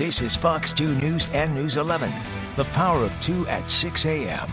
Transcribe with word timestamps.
This 0.00 0.22
is 0.22 0.34
Fox 0.34 0.72
2 0.72 0.94
News 0.94 1.28
and 1.34 1.54
News 1.54 1.76
11. 1.76 2.10
The 2.56 2.64
power 2.64 3.04
of 3.04 3.20
2 3.20 3.46
at 3.48 3.68
6 3.68 4.06
a.m. 4.06 4.50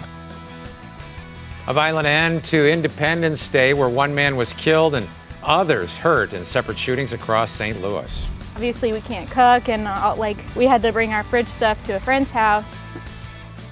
A 1.67 1.73
violent 1.73 2.05
end 2.05 2.44
to 2.44 2.70
Independence 2.70 3.48
Day 3.48 3.73
where 3.73 3.88
one 3.88 4.13
man 4.13 4.36
was 4.36 4.52
killed 4.52 4.94
and 4.94 5.08
others 5.44 5.95
hurt 5.95 6.34
in 6.34 6.44
separate 6.44 6.77
shootings 6.77 7.13
across 7.13 7.49
St. 7.49 7.81
Louis. 7.81 8.25
Obviously, 8.55 8.91
we 8.91 8.99
can't 8.99 9.31
cook, 9.31 9.70
and 9.70 9.88
uh, 9.88 10.13
like 10.17 10.36
we 10.53 10.66
had 10.66 10.81
to 10.81 10.91
bring 10.91 11.13
our 11.13 11.23
fridge 11.23 11.48
stuff 11.48 11.81
to 11.86 11.95
a 11.95 12.00
friend's 12.02 12.30
house. 12.30 12.66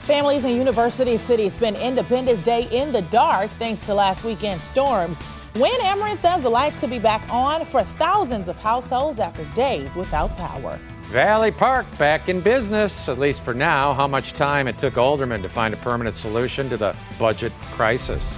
Families 0.03 0.45
in 0.45 0.55
University 0.55 1.17
City 1.17 1.49
spent 1.49 1.75
Independence 1.75 2.41
Day 2.41 2.69
in 2.71 2.93
the 2.93 3.01
dark 3.01 3.51
thanks 3.59 3.85
to 3.87 3.93
last 3.93 4.23
weekend's 4.23 4.63
storms. 4.63 5.19
Wynn 5.55 5.81
Ameren 5.81 6.15
says 6.15 6.41
the 6.41 6.49
lights 6.49 6.79
could 6.79 6.89
be 6.89 6.99
back 6.99 7.29
on 7.29 7.65
for 7.65 7.83
thousands 7.97 8.47
of 8.47 8.55
households 8.59 9.19
after 9.19 9.43
days 9.55 9.93
without 9.93 10.37
power. 10.37 10.79
Valley 11.15 11.49
Park 11.49 11.85
back 11.97 12.27
in 12.27 12.41
business, 12.41 13.07
at 13.07 13.17
least 13.17 13.39
for 13.39 13.53
now. 13.53 13.93
How 13.93 14.05
much 14.05 14.33
time 14.33 14.67
it 14.67 14.77
took 14.77 14.97
Alderman 14.97 15.41
to 15.43 15.47
find 15.47 15.73
a 15.73 15.77
permanent 15.77 16.13
solution 16.13 16.69
to 16.69 16.75
the 16.75 16.93
budget 17.17 17.53
crisis. 17.71 18.35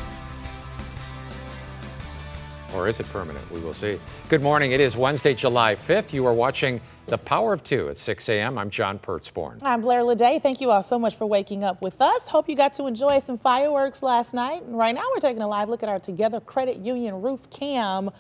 Or 2.76 2.88
is 2.88 3.00
it 3.00 3.08
permanent? 3.08 3.52
We 3.52 3.62
will 3.62 3.74
see. 3.74 4.00
Good 4.30 4.44
morning. 4.44 4.74
It 4.74 4.80
is 4.80 4.96
Wednesday, 4.96 5.34
July 5.34 5.74
5th. 5.74 6.14
You 6.14 6.28
are 6.28 6.36
watching 6.36 6.80
The 7.08 7.18
Power 7.18 7.52
of 7.52 7.64
Two 7.64 7.90
at 7.90 7.98
6 7.98 8.30
a.m. 8.30 8.60
I'm 8.60 8.70
John 8.70 9.00
Pertzborn. 9.00 9.58
I'm 9.64 9.82
Blair 9.82 10.04
Lede. 10.04 10.40
Thank 10.44 10.62
you 10.62 10.70
all 10.70 10.84
so 10.84 11.00
much 11.00 11.16
for 11.16 11.26
waking 11.26 11.64
up 11.64 11.82
with 11.82 12.00
us. 12.00 12.28
Hope 12.28 12.48
you 12.48 12.56
got 12.56 12.76
to 12.76 12.86
enjoy 12.86 13.18
some 13.18 13.40
fireworks 13.40 14.04
last 14.04 14.36
night. 14.36 14.62
And 14.62 14.78
right 14.78 14.94
now, 14.94 15.06
we're 15.16 15.20
taking 15.20 15.42
a 15.42 15.48
live 15.48 15.68
look 15.68 15.82
at 15.82 15.90
our 15.90 16.00
Together 16.00 16.40
Credit 16.42 16.78
Union 16.78 17.24
roof 17.24 17.50
cam 17.50 18.12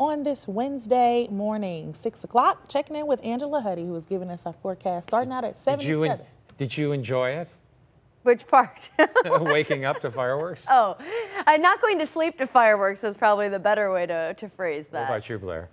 on 0.00 0.22
this 0.22 0.48
Wednesday 0.48 1.28
morning, 1.30 1.92
6 1.92 2.24
o'clock. 2.24 2.68
Checking 2.68 2.96
in 2.96 3.06
with 3.06 3.20
Angela 3.22 3.60
Hutti, 3.60 3.86
who 3.86 3.94
is 3.94 4.06
giving 4.06 4.30
us 4.30 4.46
our 4.46 4.54
forecast 4.54 5.08
starting 5.08 5.30
out 5.30 5.44
at 5.44 5.58
7 5.58 5.78
Did 5.78 5.86
you, 5.86 6.18
did 6.56 6.76
you 6.76 6.92
enjoy 6.92 7.32
it? 7.32 7.50
Which 8.22 8.46
part? 8.46 8.90
Waking 9.24 9.84
up 9.84 10.00
to 10.00 10.10
fireworks? 10.10 10.66
oh, 10.70 10.96
uh, 11.46 11.56
not 11.58 11.80
going 11.82 11.98
to 11.98 12.06
sleep 12.06 12.38
to 12.38 12.46
fireworks 12.46 13.04
is 13.04 13.16
probably 13.16 13.48
the 13.48 13.58
better 13.58 13.92
way 13.92 14.06
to, 14.06 14.34
to 14.34 14.48
phrase 14.48 14.88
that. 14.88 15.08
What 15.08 15.16
about 15.16 15.28
you, 15.28 15.38
Blair? 15.38 15.68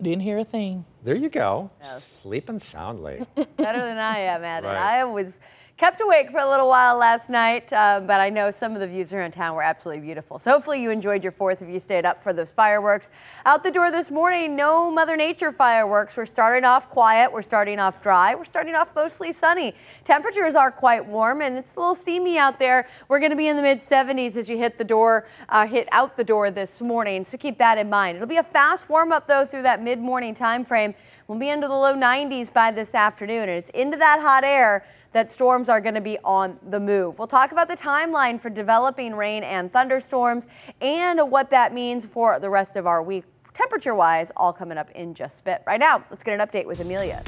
Didn't 0.00 0.20
hear 0.20 0.38
a 0.38 0.44
thing. 0.44 0.84
There 1.08 1.16
you 1.16 1.30
go. 1.30 1.70
Sleeping 2.00 2.58
soundly. 2.58 3.24
Better 3.56 3.80
than 3.80 3.96
I 3.96 4.18
am 4.18 4.44
at 4.44 4.62
Right. 4.62 4.74
it. 4.74 4.78
I 4.78 5.04
was 5.04 5.40
kept 5.78 6.00
awake 6.00 6.28
for 6.32 6.40
a 6.40 6.48
little 6.48 6.68
while 6.68 6.96
last 6.96 7.30
night, 7.30 7.72
uh, 7.72 8.00
but 8.04 8.20
I 8.20 8.30
know 8.30 8.50
some 8.50 8.74
of 8.74 8.80
the 8.80 8.86
views 8.88 9.12
around 9.12 9.30
town 9.30 9.54
were 9.54 9.62
absolutely 9.62 10.04
beautiful. 10.04 10.40
So 10.40 10.50
hopefully 10.50 10.82
you 10.82 10.90
enjoyed 10.90 11.22
your 11.22 11.30
fourth 11.30 11.62
if 11.62 11.68
you 11.68 11.78
stayed 11.78 12.04
up 12.04 12.20
for 12.20 12.32
those 12.32 12.50
fireworks. 12.50 13.10
Out 13.46 13.62
the 13.62 13.70
door 13.70 13.92
this 13.92 14.10
morning, 14.10 14.56
no 14.56 14.90
Mother 14.90 15.16
Nature 15.16 15.52
fireworks. 15.52 16.16
We're 16.16 16.26
starting 16.26 16.64
off 16.64 16.90
quiet. 16.90 17.32
We're 17.32 17.42
starting 17.42 17.78
off 17.78 18.02
dry. 18.02 18.34
We're 18.34 18.44
starting 18.44 18.74
off 18.74 18.88
mostly 18.96 19.32
sunny. 19.32 19.72
Temperatures 20.02 20.56
are 20.56 20.72
quite 20.72 21.06
warm 21.06 21.42
and 21.42 21.56
it's 21.56 21.76
a 21.76 21.78
little 21.78 21.94
steamy 21.94 22.38
out 22.38 22.58
there. 22.58 22.88
We're 23.06 23.20
going 23.20 23.30
to 23.30 23.36
be 23.36 23.46
in 23.46 23.54
the 23.54 23.62
mid 23.62 23.78
70s 23.80 24.34
as 24.34 24.50
you 24.50 24.58
hit 24.58 24.78
the 24.78 24.84
door, 24.84 25.28
uh, 25.48 25.64
hit 25.64 25.88
out 25.92 26.16
the 26.16 26.24
door 26.24 26.50
this 26.50 26.80
morning. 26.80 27.24
So 27.24 27.38
keep 27.38 27.56
that 27.58 27.78
in 27.78 27.88
mind. 27.88 28.16
It'll 28.16 28.26
be 28.26 28.38
a 28.38 28.42
fast 28.42 28.88
warm 28.88 29.12
up 29.12 29.28
though 29.28 29.46
through 29.46 29.62
that 29.62 29.80
mid 29.80 30.00
morning 30.00 30.34
time 30.34 30.64
frame. 30.64 30.92
We'll 31.26 31.38
be 31.38 31.48
into 31.48 31.68
the 31.68 31.74
low 31.74 31.94
90s 31.94 32.52
by 32.52 32.70
this 32.70 32.94
afternoon 32.94 33.42
and 33.42 33.58
it's 33.58 33.70
into 33.70 33.96
that 33.98 34.20
hot 34.20 34.44
air 34.44 34.84
that 35.12 35.30
storms 35.30 35.68
are 35.68 35.80
going 35.80 35.94
to 35.94 36.00
be 36.00 36.18
on 36.24 36.58
the 36.70 36.80
move. 36.80 37.18
We'll 37.18 37.28
talk 37.28 37.52
about 37.52 37.68
the 37.68 37.76
timeline 37.76 38.40
for 38.40 38.50
developing 38.50 39.14
rain 39.14 39.42
and 39.42 39.72
thunderstorms 39.72 40.46
and 40.80 41.30
what 41.30 41.50
that 41.50 41.72
means 41.72 42.06
for 42.06 42.38
the 42.38 42.50
rest 42.50 42.76
of 42.76 42.86
our 42.86 43.02
week, 43.02 43.24
temperature 43.54 43.94
wise, 43.94 44.30
all 44.36 44.52
coming 44.52 44.78
up 44.78 44.90
in 44.92 45.14
just 45.14 45.40
a 45.40 45.42
bit. 45.44 45.62
Right 45.66 45.80
now, 45.80 46.04
let's 46.10 46.22
get 46.22 46.38
an 46.38 46.46
update 46.46 46.66
with 46.66 46.80
Amelia. 46.80 47.22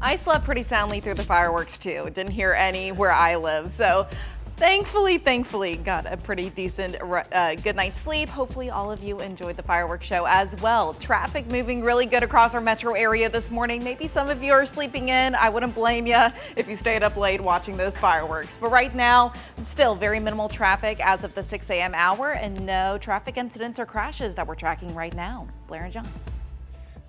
I 0.00 0.16
slept 0.16 0.44
pretty 0.44 0.62
soundly 0.62 1.00
through 1.00 1.14
the 1.14 1.22
fireworks 1.22 1.78
too. 1.78 2.10
Didn't 2.12 2.30
hear 2.30 2.52
any 2.52 2.92
where 2.92 3.12
I 3.12 3.36
live. 3.36 3.72
So 3.72 4.08
thankfully, 4.56 5.18
thankfully, 5.18 5.76
got 5.76 6.10
a 6.10 6.16
pretty 6.16 6.50
decent 6.50 6.96
uh, 7.00 7.54
good 7.56 7.76
night's 7.76 8.00
sleep. 8.00 8.28
Hopefully, 8.28 8.70
all 8.70 8.90
of 8.90 9.02
you 9.02 9.20
enjoyed 9.20 9.56
the 9.56 9.62
fireworks 9.62 10.06
show 10.06 10.24
as 10.26 10.54
well. 10.62 10.94
Traffic 10.94 11.46
moving 11.50 11.82
really 11.82 12.06
good 12.06 12.22
across 12.22 12.54
our 12.54 12.60
metro 12.60 12.94
area 12.94 13.28
this 13.28 13.50
morning. 13.50 13.82
Maybe 13.82 14.08
some 14.08 14.28
of 14.28 14.42
you 14.42 14.52
are 14.52 14.66
sleeping 14.66 15.08
in. 15.08 15.34
I 15.34 15.48
wouldn't 15.48 15.74
blame 15.74 16.06
you 16.06 16.26
if 16.56 16.68
you 16.68 16.76
stayed 16.76 17.02
up 17.02 17.16
late 17.16 17.40
watching 17.40 17.76
those 17.76 17.96
fireworks. 17.96 18.58
But 18.60 18.70
right 18.70 18.94
now, 18.94 19.32
still 19.62 19.94
very 19.94 20.20
minimal 20.20 20.48
traffic 20.48 20.98
as 21.00 21.24
of 21.24 21.34
the 21.34 21.42
6 21.42 21.70
a.m. 21.70 21.92
hour, 21.94 22.32
and 22.32 22.64
no 22.66 22.98
traffic 22.98 23.36
incidents 23.36 23.78
or 23.78 23.86
crashes 23.86 24.34
that 24.34 24.46
we're 24.46 24.54
tracking 24.54 24.94
right 24.94 25.14
now. 25.14 25.46
Blair 25.66 25.84
and 25.84 25.92
John. 25.92 26.08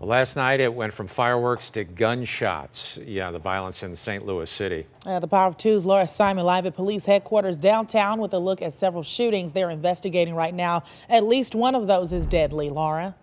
Well, 0.03 0.09
last 0.09 0.36
night 0.36 0.59
it 0.59 0.74
went 0.74 0.91
from 0.91 1.08
fireworks 1.08 1.69
to 1.69 1.86
gunshots. 1.86 3.00
Yeah, 3.06 3.31
the 3.31 3.40
violence 3.40 3.84
in 3.84 3.96
St. 3.96 4.25
Louis 4.25 4.50
City. 4.50 4.86
The 5.06 5.25
Power 5.30 5.47
of 5.47 5.56
Two's 5.56 5.86
Laura 5.86 6.06
Simon 6.08 6.44
live 6.44 6.66
at 6.66 6.75
police 6.75 7.06
headquarters 7.06 7.56
downtown 7.56 8.19
with 8.19 8.34
a 8.34 8.38
look 8.38 8.62
at 8.62 8.74
several 8.74 9.03
shootings 9.03 9.53
they're 9.53 9.69
investigating 9.69 10.36
right 10.36 10.53
now. 10.53 10.84
At 11.08 11.24
least 11.24 11.56
one 11.56 11.74
of 11.74 11.88
those 11.88 12.12
is 12.12 12.25
deadly, 12.25 12.69
Laura. 12.69 13.16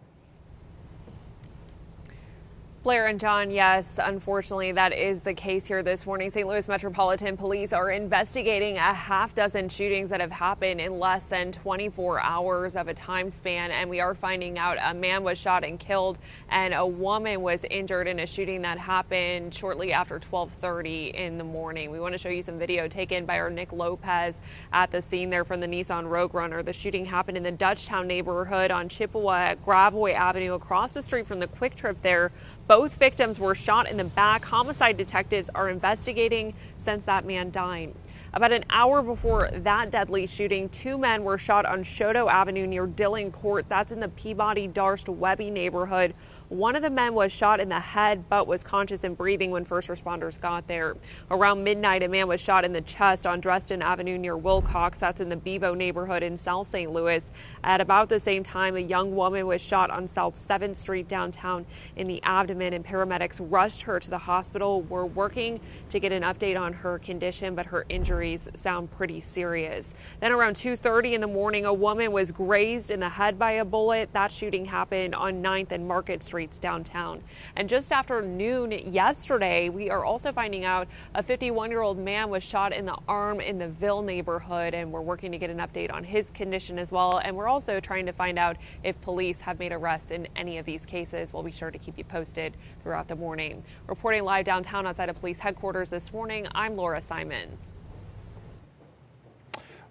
Blair 2.82 3.08
and 3.08 3.20
John, 3.20 3.50
yes, 3.50 4.00
unfortunately, 4.02 4.72
that 4.72 4.94
is 4.94 5.20
the 5.20 5.34
case 5.34 5.66
here 5.66 5.82
this 5.82 6.06
morning. 6.06 6.30
St. 6.30 6.48
Louis 6.48 6.66
Metropolitan 6.66 7.36
Police 7.36 7.74
are 7.74 7.90
investigating 7.90 8.78
a 8.78 8.94
half 8.94 9.34
dozen 9.34 9.68
shootings 9.68 10.08
that 10.08 10.22
have 10.22 10.30
happened 10.30 10.80
in 10.80 10.98
less 10.98 11.26
than 11.26 11.52
24 11.52 12.22
hours 12.22 12.76
of 12.76 12.88
a 12.88 12.94
time 12.94 13.28
span. 13.28 13.70
And 13.70 13.90
we 13.90 14.00
are 14.00 14.14
finding 14.14 14.58
out 14.58 14.78
a 14.80 14.94
man 14.94 15.24
was 15.24 15.36
shot 15.36 15.62
and 15.62 15.78
killed, 15.78 16.16
and 16.48 16.72
a 16.72 16.86
woman 16.86 17.42
was 17.42 17.66
injured 17.70 18.08
in 18.08 18.18
a 18.18 18.26
shooting 18.26 18.62
that 18.62 18.78
happened 18.78 19.54
shortly 19.54 19.92
after 19.92 20.14
1230 20.14 21.08
in 21.08 21.36
the 21.36 21.44
morning. 21.44 21.90
We 21.90 22.00
want 22.00 22.12
to 22.12 22.18
show 22.18 22.30
you 22.30 22.42
some 22.42 22.58
video 22.58 22.88
taken 22.88 23.26
by 23.26 23.40
our 23.40 23.50
Nick 23.50 23.72
Lopez 23.72 24.40
at 24.72 24.90
the 24.90 25.02
scene 25.02 25.28
there 25.28 25.44
from 25.44 25.60
the 25.60 25.66
Nissan 25.66 26.08
Rogue 26.08 26.32
Runner. 26.32 26.62
The 26.62 26.72
shooting 26.72 27.04
happened 27.04 27.36
in 27.36 27.42
the 27.42 27.52
Dutchtown 27.52 28.06
neighborhood 28.06 28.70
on 28.70 28.88
Chippewa 28.88 29.34
at 29.34 29.62
Gravois 29.66 30.14
Avenue 30.14 30.54
across 30.54 30.92
the 30.92 31.02
street 31.02 31.26
from 31.26 31.40
the 31.40 31.46
QuikTrip 31.46 31.96
there. 32.00 32.32
Both 32.70 32.94
victims 32.94 33.40
were 33.40 33.56
shot 33.56 33.90
in 33.90 33.96
the 33.96 34.04
back. 34.04 34.44
Homicide 34.44 34.96
detectives 34.96 35.50
are 35.56 35.68
investigating 35.68 36.54
since 36.76 37.04
that 37.06 37.26
man 37.26 37.50
died. 37.50 37.92
About 38.32 38.52
an 38.52 38.64
hour 38.70 39.02
before 39.02 39.50
that 39.52 39.90
deadly 39.90 40.28
shooting, 40.28 40.68
two 40.68 40.96
men 40.96 41.24
were 41.24 41.36
shot 41.36 41.66
on 41.66 41.82
Chouteau 41.82 42.30
Avenue 42.30 42.68
near 42.68 42.86
Dillon 42.86 43.32
Court. 43.32 43.66
That's 43.68 43.90
in 43.90 43.98
the 43.98 44.08
Peabody 44.10 44.68
Darst 44.68 45.08
Webbe 45.08 45.50
neighborhood. 45.50 46.14
One 46.50 46.74
of 46.74 46.82
the 46.82 46.90
men 46.90 47.14
was 47.14 47.30
shot 47.30 47.60
in 47.60 47.68
the 47.68 47.78
head 47.78 48.28
but 48.28 48.48
was 48.48 48.64
conscious 48.64 49.04
and 49.04 49.16
breathing 49.16 49.52
when 49.52 49.64
first 49.64 49.88
responders 49.88 50.38
got 50.40 50.66
there. 50.66 50.96
Around 51.30 51.62
midnight, 51.62 52.02
a 52.02 52.08
man 52.08 52.26
was 52.26 52.40
shot 52.40 52.64
in 52.64 52.72
the 52.72 52.80
chest 52.80 53.24
on 53.24 53.38
Dresden 53.38 53.82
Avenue 53.82 54.18
near 54.18 54.36
Wilcox. 54.36 54.98
That's 54.98 55.20
in 55.20 55.28
the 55.28 55.36
Bevo 55.36 55.74
neighborhood 55.74 56.24
in 56.24 56.36
South 56.36 56.66
St. 56.66 56.92
Louis. 56.92 57.30
At 57.62 57.80
about 57.80 58.08
the 58.08 58.18
same 58.18 58.42
time, 58.42 58.74
a 58.74 58.80
young 58.80 59.14
woman 59.14 59.46
was 59.46 59.62
shot 59.62 59.90
on 59.90 60.08
South 60.08 60.34
7th 60.34 60.74
Street 60.74 61.06
downtown 61.06 61.66
in 61.94 62.08
the 62.08 62.20
abdomen, 62.24 62.72
and 62.72 62.84
paramedics 62.84 63.40
rushed 63.40 63.82
her 63.82 64.00
to 64.00 64.10
the 64.10 64.18
hospital. 64.18 64.82
We're 64.82 65.06
working 65.06 65.60
to 65.90 66.00
get 66.00 66.10
an 66.10 66.24
update 66.24 66.60
on 66.60 66.72
her 66.72 66.98
condition, 66.98 67.54
but 67.54 67.66
her 67.66 67.86
injuries 67.88 68.48
sound 68.54 68.90
pretty 68.90 69.20
serious. 69.20 69.94
Then 70.18 70.32
around 70.32 70.56
2:30 70.56 71.14
in 71.14 71.20
the 71.20 71.28
morning, 71.28 71.64
a 71.64 71.72
woman 71.72 72.10
was 72.10 72.32
grazed 72.32 72.90
in 72.90 72.98
the 72.98 73.10
head 73.10 73.38
by 73.38 73.52
a 73.52 73.64
bullet. 73.64 74.12
That 74.14 74.32
shooting 74.32 74.64
happened 74.64 75.14
on 75.14 75.40
9th 75.40 75.70
and 75.70 75.86
Market 75.86 76.24
Street 76.24 76.39
streets 76.40 76.58
downtown. 76.58 77.22
And 77.54 77.68
just 77.68 77.92
after 77.92 78.22
noon 78.22 78.72
yesterday, 78.72 79.68
we 79.68 79.90
are 79.90 80.06
also 80.06 80.32
finding 80.32 80.64
out 80.64 80.88
a 81.14 81.22
51 81.22 81.70
year 81.70 81.82
old 81.82 81.98
man 81.98 82.30
was 82.30 82.42
shot 82.42 82.72
in 82.72 82.86
the 82.86 82.96
arm 83.06 83.42
in 83.42 83.58
the 83.58 83.68
Ville 83.68 84.00
neighborhood, 84.00 84.72
and 84.72 84.90
we're 84.90 85.02
working 85.02 85.32
to 85.32 85.38
get 85.38 85.50
an 85.50 85.58
update 85.58 85.92
on 85.92 86.02
his 86.02 86.30
condition 86.30 86.78
as 86.78 86.90
well. 86.90 87.18
And 87.18 87.36
we're 87.36 87.46
also 87.46 87.78
trying 87.78 88.06
to 88.06 88.12
find 88.12 88.38
out 88.38 88.56
if 88.82 88.98
police 89.02 89.42
have 89.42 89.58
made 89.58 89.72
arrests 89.72 90.10
in 90.10 90.28
any 90.34 90.56
of 90.56 90.64
these 90.64 90.86
cases. 90.86 91.30
We'll 91.30 91.42
be 91.42 91.52
sure 91.52 91.70
to 91.70 91.78
keep 91.78 91.98
you 91.98 92.04
posted 92.04 92.56
throughout 92.82 93.08
the 93.08 93.16
morning. 93.16 93.62
Reporting 93.86 94.24
live 94.24 94.46
downtown 94.46 94.86
outside 94.86 95.10
of 95.10 95.20
police 95.20 95.40
headquarters 95.40 95.90
this 95.90 96.10
morning, 96.10 96.46
I'm 96.54 96.74
Laura 96.74 97.02
Simon. 97.02 97.58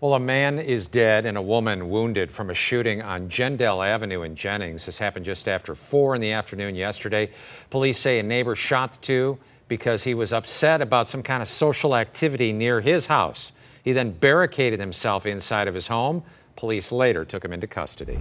Well, 0.01 0.13
a 0.13 0.19
man 0.19 0.59
is 0.59 0.87
dead 0.87 1.25
and 1.25 1.37
a 1.37 1.41
woman 1.41 1.89
wounded 1.89 2.31
from 2.31 2.49
a 2.49 2.53
shooting 2.53 3.01
on 3.01 3.27
Gendell 3.27 3.85
Avenue 3.85 4.21
in 4.21 4.33
Jennings. 4.33 4.85
This 4.85 4.97
happened 4.97 5.25
just 5.25 5.49
after 5.49 5.75
4 5.75 6.15
in 6.15 6.21
the 6.21 6.31
afternoon 6.31 6.75
yesterday. 6.75 7.31
Police 7.69 7.99
say 7.99 8.17
a 8.17 8.23
neighbor 8.23 8.55
shot 8.55 8.93
the 8.93 8.99
two. 8.99 9.37
because 9.67 10.03
he 10.03 10.15
was 10.15 10.33
upset 10.33 10.81
about 10.81 11.07
some 11.07 11.21
kind 11.21 11.43
of 11.43 11.49
social 11.49 11.95
activity 11.95 12.51
near 12.51 12.81
his 12.81 13.05
house. 13.05 13.51
He 13.83 13.91
then 13.91 14.11
barricaded 14.11 14.79
himself 14.79 15.27
inside 15.27 15.67
of 15.67 15.75
his 15.75 15.87
home. 15.87 16.23
Police 16.55 16.91
later 16.91 17.23
took 17.23 17.45
him 17.45 17.53
into 17.53 17.67
custody. 17.67 18.19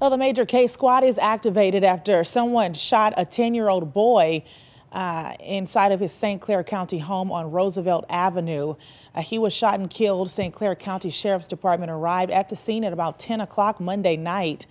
Well, 0.00 0.10
the 0.10 0.16
major 0.16 0.44
case 0.44 0.72
squad 0.72 1.04
is 1.04 1.16
activated 1.18 1.84
after 1.84 2.24
someone 2.24 2.74
shot 2.74 3.12
a 3.16 3.24
10 3.24 3.54
year 3.54 3.68
old 3.68 3.92
boy 3.92 4.42
uh, 4.92 5.34
inside 5.40 5.92
of 5.92 6.00
his 6.00 6.12
St. 6.12 6.40
Clair 6.40 6.64
County 6.64 6.98
home 6.98 7.30
on 7.30 7.50
Roosevelt 7.50 8.04
Avenue. 8.08 8.74
Uh, 9.14 9.22
he 9.22 9.38
was 9.38 9.52
shot 9.52 9.78
and 9.78 9.90
killed. 9.90 10.30
St. 10.30 10.54
Clair 10.54 10.74
County 10.74 11.10
Sheriff's 11.10 11.46
Department 11.46 11.90
arrived 11.90 12.30
at 12.30 12.48
the 12.48 12.56
scene 12.56 12.84
at 12.84 12.92
about 12.92 13.18
10 13.18 13.40
o'clock 13.40 13.80
Monday 13.80 14.16
night. 14.16 14.66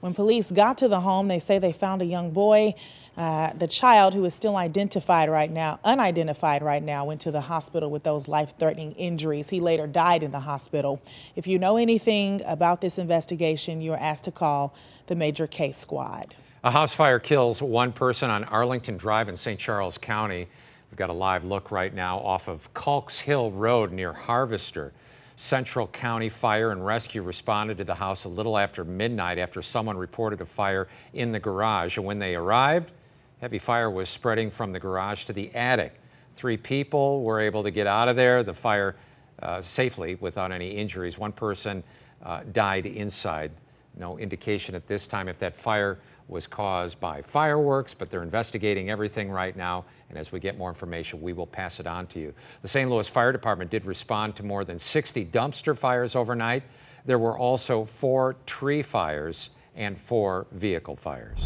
When 0.00 0.14
police 0.14 0.50
got 0.50 0.78
to 0.78 0.88
the 0.88 1.00
home, 1.00 1.28
they 1.28 1.40
say 1.40 1.58
they 1.58 1.72
found 1.72 2.02
a 2.02 2.06
young 2.06 2.30
boy. 2.30 2.74
Uh, 3.16 3.52
the 3.54 3.66
child, 3.66 4.14
who 4.14 4.24
is 4.24 4.32
still 4.32 4.56
identified 4.56 5.28
right 5.28 5.50
now, 5.50 5.80
unidentified 5.82 6.62
right 6.62 6.82
now, 6.82 7.04
went 7.04 7.20
to 7.22 7.32
the 7.32 7.40
hospital 7.40 7.90
with 7.90 8.04
those 8.04 8.28
life 8.28 8.54
threatening 8.60 8.92
injuries. 8.92 9.48
He 9.50 9.58
later 9.58 9.88
died 9.88 10.22
in 10.22 10.30
the 10.30 10.38
hospital. 10.38 11.02
If 11.34 11.48
you 11.48 11.58
know 11.58 11.76
anything 11.76 12.42
about 12.46 12.80
this 12.80 12.96
investigation, 12.96 13.80
you 13.80 13.92
are 13.92 13.98
asked 13.98 14.24
to 14.26 14.30
call 14.30 14.72
the 15.08 15.16
Major 15.16 15.48
Case 15.48 15.76
Squad. 15.76 16.36
A 16.68 16.70
house 16.70 16.92
fire 16.92 17.18
kills 17.18 17.62
one 17.62 17.92
person 17.92 18.28
on 18.28 18.44
Arlington 18.44 18.98
Drive 18.98 19.30
in 19.30 19.38
St. 19.38 19.58
Charles 19.58 19.96
County. 19.96 20.46
We've 20.90 20.98
got 20.98 21.08
a 21.08 21.14
live 21.14 21.42
look 21.42 21.70
right 21.70 21.94
now 21.94 22.18
off 22.18 22.46
of 22.46 22.74
Caulks 22.74 23.20
Hill 23.20 23.50
Road 23.52 23.90
near 23.90 24.12
Harvester. 24.12 24.92
Central 25.36 25.86
County 25.86 26.28
Fire 26.28 26.70
and 26.70 26.84
Rescue 26.84 27.22
responded 27.22 27.78
to 27.78 27.84
the 27.84 27.94
house 27.94 28.24
a 28.24 28.28
little 28.28 28.58
after 28.58 28.84
midnight 28.84 29.38
after 29.38 29.62
someone 29.62 29.96
reported 29.96 30.42
a 30.42 30.44
fire 30.44 30.88
in 31.14 31.32
the 31.32 31.40
garage. 31.40 31.96
And 31.96 32.04
when 32.04 32.18
they 32.18 32.34
arrived, 32.34 32.92
heavy 33.40 33.58
fire 33.58 33.90
was 33.90 34.10
spreading 34.10 34.50
from 34.50 34.72
the 34.72 34.78
garage 34.78 35.24
to 35.24 35.32
the 35.32 35.50
attic. 35.54 35.94
Three 36.36 36.58
people 36.58 37.22
were 37.22 37.40
able 37.40 37.62
to 37.62 37.70
get 37.70 37.86
out 37.86 38.08
of 38.08 38.16
there, 38.16 38.42
the 38.42 38.52
fire 38.52 38.94
uh, 39.42 39.62
safely 39.62 40.16
without 40.16 40.52
any 40.52 40.72
injuries. 40.72 41.16
One 41.16 41.32
person 41.32 41.82
uh, 42.22 42.42
died 42.52 42.84
inside. 42.84 43.52
No 43.96 44.18
indication 44.18 44.74
at 44.74 44.86
this 44.86 45.08
time 45.08 45.28
if 45.28 45.38
that 45.38 45.56
fire 45.56 45.98
was 46.28 46.46
caused 46.46 47.00
by 47.00 47.22
fireworks, 47.22 47.94
but 47.94 48.10
they're 48.10 48.22
investigating 48.22 48.90
everything 48.90 49.30
right 49.30 49.56
now. 49.56 49.84
And 50.10 50.18
as 50.18 50.30
we 50.30 50.40
get 50.40 50.58
more 50.58 50.68
information, 50.68 51.22
we 51.22 51.32
will 51.32 51.46
pass 51.46 51.80
it 51.80 51.86
on 51.86 52.06
to 52.08 52.20
you. 52.20 52.34
The 52.62 52.68
St. 52.68 52.90
Louis 52.90 53.08
Fire 53.08 53.32
Department 53.32 53.70
did 53.70 53.86
respond 53.86 54.36
to 54.36 54.42
more 54.42 54.64
than 54.64 54.78
60 54.78 55.24
dumpster 55.26 55.76
fires 55.76 56.14
overnight. 56.14 56.62
There 57.06 57.18
were 57.18 57.36
also 57.36 57.84
four 57.84 58.36
tree 58.44 58.82
fires 58.82 59.50
and 59.74 59.98
four 59.98 60.46
vehicle 60.52 60.96
fires. 60.96 61.40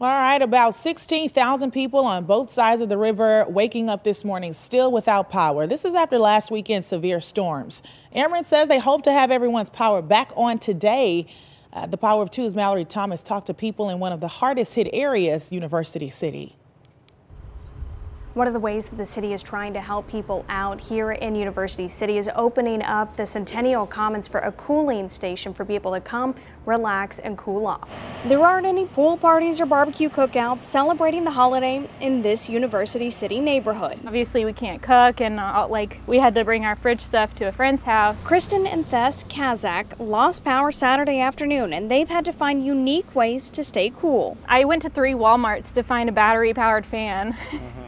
All 0.00 0.06
right, 0.14 0.40
about 0.40 0.76
16,000 0.76 1.72
people 1.72 2.04
on 2.04 2.24
both 2.24 2.52
sides 2.52 2.80
of 2.80 2.88
the 2.88 2.96
river 2.96 3.44
waking 3.48 3.88
up 3.88 4.04
this 4.04 4.24
morning 4.24 4.52
still 4.52 4.92
without 4.92 5.28
power. 5.28 5.66
This 5.66 5.84
is 5.84 5.96
after 5.96 6.20
last 6.20 6.52
weekend's 6.52 6.86
severe 6.86 7.20
storms. 7.20 7.82
Ameren 8.14 8.44
says 8.44 8.68
they 8.68 8.78
hope 8.78 9.02
to 9.02 9.12
have 9.12 9.32
everyone's 9.32 9.70
power 9.70 10.00
back 10.00 10.30
on 10.36 10.60
today. 10.60 11.26
Uh, 11.72 11.86
the 11.86 11.96
Power 11.96 12.22
of 12.22 12.30
Two's 12.30 12.54
Mallory 12.54 12.84
Thomas 12.84 13.22
talked 13.22 13.48
to 13.48 13.54
people 13.54 13.90
in 13.90 13.98
one 13.98 14.12
of 14.12 14.20
the 14.20 14.28
hardest 14.28 14.74
hit 14.74 14.88
areas, 14.92 15.50
University 15.50 16.10
City. 16.10 16.54
One 18.34 18.46
of 18.46 18.52
the 18.52 18.60
ways 18.60 18.88
that 18.88 18.96
the 18.96 19.06
city 19.06 19.32
is 19.32 19.42
trying 19.42 19.72
to 19.72 19.80
help 19.80 20.06
people 20.06 20.44
out 20.48 20.80
here 20.80 21.12
in 21.12 21.34
University 21.34 21.88
City 21.88 22.18
is 22.18 22.28
opening 22.36 22.82
up 22.82 23.16
the 23.16 23.24
Centennial 23.24 23.86
Commons 23.86 24.28
for 24.28 24.40
a 24.40 24.52
cooling 24.52 25.08
station 25.08 25.54
for 25.54 25.64
people 25.64 25.92
to 25.94 26.00
come, 26.00 26.34
relax, 26.66 27.18
and 27.18 27.38
cool 27.38 27.66
off. 27.66 27.90
There 28.26 28.44
aren't 28.44 28.66
any 28.66 28.84
pool 28.84 29.16
parties 29.16 29.60
or 29.60 29.66
barbecue 29.66 30.10
cookouts 30.10 30.64
celebrating 30.64 31.24
the 31.24 31.30
holiday 31.30 31.88
in 32.00 32.20
this 32.20 32.50
University 32.50 33.10
City 33.10 33.40
neighborhood. 33.40 33.98
Obviously, 34.06 34.44
we 34.44 34.52
can't 34.52 34.82
cook, 34.82 35.22
and 35.22 35.40
uh, 35.40 35.66
like 35.66 35.98
we 36.06 36.18
had 36.18 36.34
to 36.34 36.44
bring 36.44 36.66
our 36.66 36.76
fridge 36.76 37.00
stuff 37.00 37.34
to 37.36 37.48
a 37.48 37.52
friend's 37.52 37.82
house. 37.82 38.14
Kristen 38.24 38.66
and 38.66 38.86
Thess 38.86 39.24
Kazak 39.24 39.86
lost 39.98 40.44
power 40.44 40.70
Saturday 40.70 41.18
afternoon, 41.18 41.72
and 41.72 41.90
they've 41.90 42.08
had 42.08 42.26
to 42.26 42.32
find 42.32 42.64
unique 42.64 43.12
ways 43.16 43.48
to 43.50 43.64
stay 43.64 43.90
cool. 43.90 44.36
I 44.46 44.64
went 44.64 44.82
to 44.82 44.90
three 44.90 45.14
Walmarts 45.14 45.72
to 45.72 45.82
find 45.82 46.10
a 46.10 46.12
battery 46.12 46.52
powered 46.52 46.84
fan. 46.84 47.32
Mm-hmm. 47.32 47.87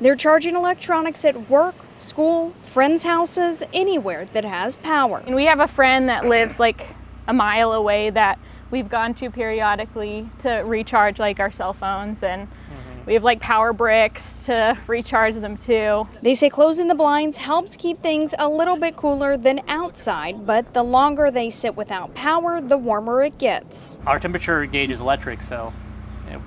They're 0.00 0.16
charging 0.16 0.54
electronics 0.56 1.24
at 1.24 1.48
work, 1.50 1.74
school, 1.98 2.52
friends' 2.64 3.02
houses, 3.02 3.62
anywhere 3.72 4.26
that 4.32 4.44
has 4.44 4.76
power. 4.76 5.22
And 5.26 5.34
we 5.34 5.44
have 5.46 5.60
a 5.60 5.68
friend 5.68 6.08
that 6.08 6.26
lives 6.26 6.58
like 6.58 6.88
a 7.26 7.32
mile 7.32 7.72
away 7.72 8.10
that 8.10 8.38
we've 8.70 8.88
gone 8.88 9.14
to 9.14 9.30
periodically 9.30 10.28
to 10.40 10.50
recharge 10.64 11.18
like 11.18 11.40
our 11.40 11.50
cell 11.50 11.72
phones 11.72 12.22
and 12.22 12.46
mm-hmm. 12.46 13.04
we 13.04 13.14
have 13.14 13.24
like 13.24 13.40
power 13.40 13.72
bricks 13.72 14.44
to 14.46 14.78
recharge 14.86 15.34
them 15.34 15.56
too. 15.56 16.06
They 16.22 16.34
say 16.34 16.48
closing 16.48 16.88
the 16.88 16.94
blinds 16.94 17.38
helps 17.38 17.76
keep 17.76 17.98
things 17.98 18.34
a 18.38 18.48
little 18.48 18.76
bit 18.76 18.96
cooler 18.96 19.36
than 19.36 19.60
outside, 19.68 20.46
but 20.46 20.72
the 20.72 20.84
longer 20.84 21.30
they 21.30 21.50
sit 21.50 21.76
without 21.76 22.14
power, 22.14 22.60
the 22.60 22.78
warmer 22.78 23.22
it 23.22 23.38
gets. 23.38 23.98
Our 24.06 24.18
temperature 24.18 24.64
gauge 24.66 24.92
is 24.92 25.00
electric, 25.00 25.42
so 25.42 25.72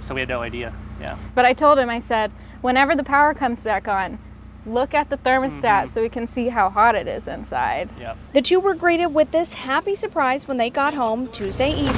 so 0.02 0.14
we 0.14 0.22
had 0.22 0.30
no 0.30 0.42
idea. 0.42 0.74
Yeah. 1.00 1.18
But 1.36 1.46
I 1.46 1.54
told 1.54 1.78
him 1.78 1.90
I 1.90 2.00
said 2.00 2.31
whenever 2.63 2.95
the 2.95 3.04
power 3.04 3.33
comes 3.33 3.62
back 3.62 3.88
on, 3.88 4.18
look 4.65 4.94
at 4.94 5.10
the 5.10 5.18
thermostat 5.18 5.62
mm-hmm. 5.62 5.94
so 5.94 6.01
we 6.01 6.10
can 6.10 6.25
see 6.25 6.48
how 6.48 6.69
hot 6.69 6.95
it 6.95 7.07
is 7.07 7.27
inside. 7.27 7.89
Yep. 8.00 8.18
The 8.33 8.42
two 8.42 8.60
were 8.60 8.74
greeted 8.74 9.07
with 9.07 9.31
this 9.31 9.54
happy 9.54 9.94
surprise 9.94 10.48
when 10.48 10.57
they 10.57 10.69
got 10.69 10.94
home 10.94 11.27
Tuesday 11.27 11.71
evening. 11.71 11.94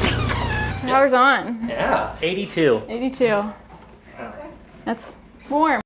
Power's 0.82 1.14
on. 1.14 1.68
Yeah, 1.70 2.18
82. 2.22 2.84
82. 2.88 3.54
That's 4.84 5.16
warm. 5.50 5.82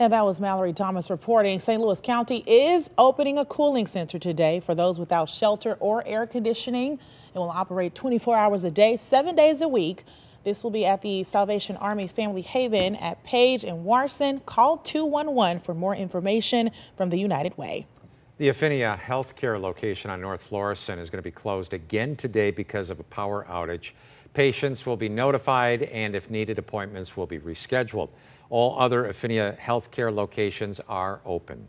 And 0.00 0.12
that 0.12 0.24
was 0.24 0.38
Mallory 0.38 0.72
Thomas 0.72 1.10
reporting. 1.10 1.58
St. 1.58 1.80
Louis 1.80 2.00
County 2.00 2.44
is 2.46 2.88
opening 2.98 3.38
a 3.38 3.44
cooling 3.44 3.86
center 3.86 4.18
today 4.18 4.60
for 4.60 4.76
those 4.76 4.98
without 4.98 5.28
shelter 5.28 5.76
or 5.80 6.06
air 6.06 6.24
conditioning. 6.26 7.00
It 7.34 7.38
will 7.38 7.50
operate 7.50 7.96
24 7.96 8.36
hours 8.36 8.62
a 8.62 8.70
day, 8.70 8.96
seven 8.96 9.34
days 9.34 9.60
a 9.60 9.66
week. 9.66 10.04
This 10.48 10.64
will 10.64 10.70
be 10.70 10.86
at 10.86 11.02
the 11.02 11.24
Salvation 11.24 11.76
Army 11.76 12.06
Family 12.06 12.40
Haven 12.40 12.96
at 12.96 13.22
Page 13.22 13.64
and 13.64 13.84
Warson. 13.84 14.42
Call 14.46 14.78
211 14.78 15.60
for 15.60 15.74
more 15.74 15.94
information 15.94 16.70
from 16.96 17.10
the 17.10 17.18
United 17.18 17.58
Way. 17.58 17.86
The 18.38 18.48
Affinia 18.48 18.98
Healthcare 18.98 19.60
location 19.60 20.10
on 20.10 20.22
North 20.22 20.40
Florissant 20.40 21.00
is 21.02 21.10
going 21.10 21.18
to 21.18 21.22
be 21.22 21.30
closed 21.30 21.74
again 21.74 22.16
today 22.16 22.50
because 22.50 22.88
of 22.88 22.98
a 22.98 23.02
power 23.02 23.44
outage. 23.46 23.90
Patients 24.32 24.86
will 24.86 24.96
be 24.96 25.10
notified 25.10 25.82
and 25.82 26.16
if 26.16 26.30
needed, 26.30 26.58
appointments 26.58 27.14
will 27.14 27.26
be 27.26 27.38
rescheduled. 27.38 28.08
All 28.48 28.80
other 28.80 29.04
Affinia 29.04 29.58
Healthcare 29.58 30.14
locations 30.14 30.80
are 30.88 31.20
open. 31.26 31.66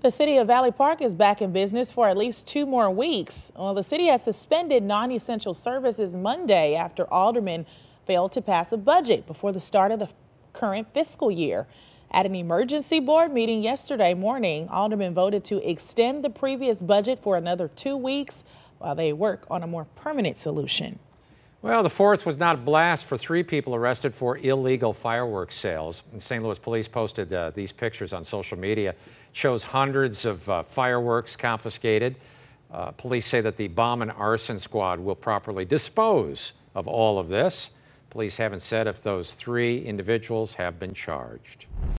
The 0.00 0.12
city 0.12 0.36
of 0.36 0.46
Valley 0.46 0.70
Park 0.70 1.02
is 1.02 1.12
back 1.12 1.42
in 1.42 1.50
business 1.50 1.90
for 1.90 2.08
at 2.08 2.16
least 2.16 2.46
two 2.46 2.66
more 2.66 2.88
weeks. 2.88 3.50
Well, 3.56 3.74
the 3.74 3.82
city 3.82 4.06
has 4.06 4.22
suspended 4.22 4.84
non-essential 4.84 5.54
services 5.54 6.14
Monday 6.14 6.76
after 6.76 7.12
aldermen 7.12 7.66
failed 8.06 8.30
to 8.32 8.40
pass 8.40 8.70
a 8.70 8.76
budget 8.76 9.26
before 9.26 9.50
the 9.50 9.60
start 9.60 9.90
of 9.90 9.98
the 9.98 10.08
current 10.52 10.86
fiscal 10.94 11.32
year. 11.32 11.66
At 12.12 12.26
an 12.26 12.36
emergency 12.36 13.00
board 13.00 13.32
meeting 13.32 13.60
yesterday 13.60 14.14
morning, 14.14 14.68
aldermen 14.68 15.14
voted 15.14 15.44
to 15.46 15.68
extend 15.68 16.22
the 16.22 16.30
previous 16.30 16.80
budget 16.80 17.18
for 17.18 17.36
another 17.36 17.66
two 17.66 17.96
weeks 17.96 18.44
while 18.78 18.94
they 18.94 19.12
work 19.12 19.48
on 19.50 19.64
a 19.64 19.66
more 19.66 19.86
permanent 19.96 20.38
solution. 20.38 21.00
Well, 21.60 21.82
the 21.82 21.90
fourth 21.90 22.24
was 22.24 22.36
not 22.36 22.54
a 22.56 22.60
blast 22.60 23.04
for 23.06 23.16
three 23.16 23.42
people 23.42 23.74
arrested 23.74 24.14
for 24.14 24.38
illegal 24.38 24.92
fireworks 24.92 25.56
sales. 25.56 26.04
St. 26.20 26.40
Louis 26.40 26.58
police 26.58 26.86
posted 26.86 27.32
uh, 27.32 27.50
these 27.50 27.72
pictures 27.72 28.12
on 28.12 28.22
social 28.22 28.56
media. 28.56 28.90
It 28.90 28.96
shows 29.32 29.64
hundreds 29.64 30.24
of 30.24 30.48
uh, 30.48 30.62
fireworks 30.62 31.34
confiscated. 31.34 32.14
Uh, 32.70 32.92
police 32.92 33.26
say 33.26 33.40
that 33.40 33.56
the 33.56 33.66
bomb 33.66 34.02
and 34.02 34.12
arson 34.12 34.60
squad 34.60 35.00
will 35.00 35.16
properly 35.16 35.64
dispose 35.64 36.52
of 36.76 36.86
all 36.86 37.18
of 37.18 37.28
this. 37.28 37.70
Police 38.10 38.36
haven't 38.36 38.60
said 38.60 38.86
if 38.86 39.02
those 39.02 39.34
three 39.34 39.84
individuals 39.84 40.54
have 40.54 40.78
been 40.78 40.94
charged. 40.94 41.66